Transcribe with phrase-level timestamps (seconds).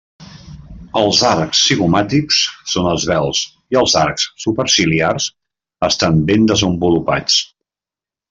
[1.01, 2.39] Els arcs zigomàtics
[2.71, 3.43] són esvelts
[3.75, 5.29] i els arcs superciliars
[5.91, 7.37] estan ben desenvolupats.